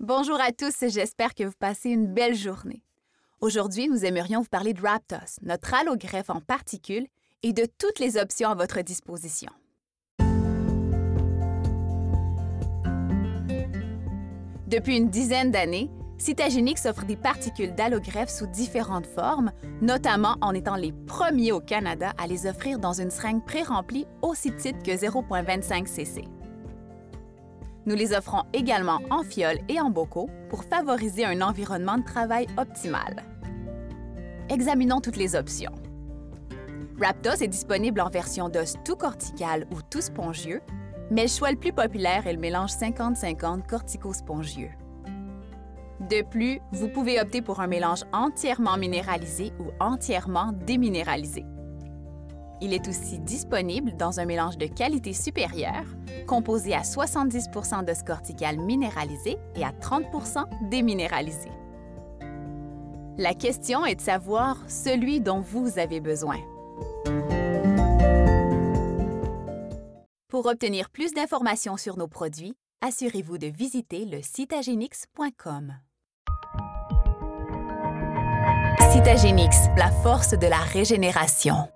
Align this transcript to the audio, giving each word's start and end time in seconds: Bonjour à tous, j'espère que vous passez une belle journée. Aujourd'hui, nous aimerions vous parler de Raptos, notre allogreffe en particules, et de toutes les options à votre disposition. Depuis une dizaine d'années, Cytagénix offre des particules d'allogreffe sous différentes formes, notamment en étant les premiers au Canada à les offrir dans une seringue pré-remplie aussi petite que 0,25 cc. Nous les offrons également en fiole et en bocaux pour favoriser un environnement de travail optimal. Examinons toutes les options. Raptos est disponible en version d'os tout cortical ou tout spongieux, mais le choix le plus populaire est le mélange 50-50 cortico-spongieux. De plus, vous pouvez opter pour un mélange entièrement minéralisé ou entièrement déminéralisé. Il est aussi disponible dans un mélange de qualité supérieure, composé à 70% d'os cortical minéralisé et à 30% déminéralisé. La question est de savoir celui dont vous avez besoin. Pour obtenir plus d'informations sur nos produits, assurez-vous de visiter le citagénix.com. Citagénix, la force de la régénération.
Bonjour 0.00 0.40
à 0.40 0.50
tous, 0.50 0.74
j'espère 0.88 1.34
que 1.34 1.44
vous 1.44 1.54
passez 1.56 1.88
une 1.88 2.08
belle 2.08 2.34
journée. 2.34 2.82
Aujourd'hui, 3.40 3.88
nous 3.88 4.04
aimerions 4.04 4.40
vous 4.40 4.48
parler 4.48 4.74
de 4.74 4.82
Raptos, 4.82 5.38
notre 5.42 5.72
allogreffe 5.72 6.30
en 6.30 6.40
particules, 6.40 7.06
et 7.44 7.52
de 7.52 7.64
toutes 7.78 8.00
les 8.00 8.16
options 8.16 8.50
à 8.50 8.56
votre 8.56 8.80
disposition. 8.82 9.52
Depuis 14.66 14.96
une 14.96 15.10
dizaine 15.10 15.52
d'années, 15.52 15.88
Cytagénix 16.18 16.86
offre 16.86 17.04
des 17.04 17.16
particules 17.16 17.74
d'allogreffe 17.74 18.30
sous 18.30 18.48
différentes 18.48 19.06
formes, 19.06 19.52
notamment 19.80 20.36
en 20.40 20.54
étant 20.54 20.76
les 20.76 20.92
premiers 20.92 21.52
au 21.52 21.60
Canada 21.60 22.12
à 22.18 22.26
les 22.26 22.46
offrir 22.46 22.80
dans 22.80 23.00
une 23.00 23.10
seringue 23.10 23.44
pré-remplie 23.44 24.06
aussi 24.22 24.50
petite 24.50 24.82
que 24.82 24.90
0,25 24.90 25.86
cc. 25.86 26.24
Nous 27.86 27.94
les 27.94 28.14
offrons 28.14 28.44
également 28.54 29.00
en 29.10 29.22
fiole 29.22 29.58
et 29.68 29.78
en 29.78 29.90
bocaux 29.90 30.30
pour 30.48 30.64
favoriser 30.64 31.24
un 31.24 31.42
environnement 31.42 31.98
de 31.98 32.04
travail 32.04 32.46
optimal. 32.56 33.22
Examinons 34.48 35.00
toutes 35.00 35.16
les 35.16 35.36
options. 35.36 35.72
Raptos 36.98 37.42
est 37.42 37.48
disponible 37.48 38.00
en 38.00 38.08
version 38.08 38.48
d'os 38.48 38.76
tout 38.84 38.96
cortical 38.96 39.66
ou 39.70 39.82
tout 39.90 40.00
spongieux, 40.00 40.62
mais 41.10 41.22
le 41.22 41.28
choix 41.28 41.50
le 41.50 41.58
plus 41.58 41.72
populaire 41.72 42.26
est 42.26 42.32
le 42.32 42.38
mélange 42.38 42.70
50-50 42.70 43.66
cortico-spongieux. 43.66 44.70
De 46.00 46.22
plus, 46.22 46.60
vous 46.72 46.88
pouvez 46.88 47.20
opter 47.20 47.42
pour 47.42 47.60
un 47.60 47.66
mélange 47.66 48.04
entièrement 48.12 48.76
minéralisé 48.76 49.52
ou 49.60 49.70
entièrement 49.80 50.52
déminéralisé. 50.52 51.44
Il 52.60 52.72
est 52.72 52.88
aussi 52.88 53.18
disponible 53.18 53.96
dans 53.96 54.20
un 54.20 54.24
mélange 54.24 54.56
de 54.56 54.66
qualité 54.66 55.12
supérieure, 55.12 55.84
composé 56.26 56.74
à 56.74 56.82
70% 56.82 57.84
d'os 57.84 58.02
cortical 58.02 58.58
minéralisé 58.58 59.36
et 59.54 59.64
à 59.64 59.72
30% 59.72 60.68
déminéralisé. 60.68 61.50
La 63.18 63.34
question 63.34 63.84
est 63.84 63.96
de 63.96 64.00
savoir 64.00 64.58
celui 64.68 65.20
dont 65.20 65.40
vous 65.40 65.78
avez 65.78 66.00
besoin. 66.00 66.38
Pour 70.28 70.46
obtenir 70.46 70.90
plus 70.90 71.12
d'informations 71.12 71.76
sur 71.76 71.96
nos 71.96 72.08
produits, 72.08 72.56
assurez-vous 72.80 73.38
de 73.38 73.46
visiter 73.46 74.04
le 74.04 74.20
citagénix.com. 74.20 75.74
Citagénix, 78.90 79.56
la 79.76 79.90
force 79.90 80.36
de 80.36 80.46
la 80.46 80.58
régénération. 80.58 81.68